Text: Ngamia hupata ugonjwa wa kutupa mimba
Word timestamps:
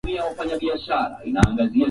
Ngamia 0.03 0.21
hupata 0.23 0.47
ugonjwa 0.55 0.97
wa 0.97 1.09
kutupa 1.17 1.55
mimba 1.55 1.69